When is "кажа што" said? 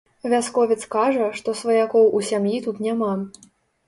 0.95-1.53